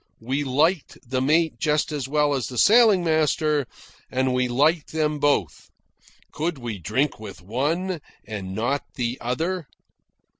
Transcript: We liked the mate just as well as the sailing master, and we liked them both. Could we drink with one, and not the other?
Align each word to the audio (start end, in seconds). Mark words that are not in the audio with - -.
We 0.19 0.43
liked 0.43 0.97
the 1.07 1.21
mate 1.21 1.59
just 1.59 1.91
as 1.91 2.07
well 2.07 2.33
as 2.33 2.47
the 2.47 2.57
sailing 2.57 3.03
master, 3.03 3.67
and 4.09 4.33
we 4.33 4.47
liked 4.47 4.93
them 4.93 5.19
both. 5.19 5.69
Could 6.31 6.57
we 6.57 6.79
drink 6.79 7.19
with 7.19 7.39
one, 7.43 8.01
and 8.25 8.55
not 8.55 8.81
the 8.95 9.19
other? 9.21 9.67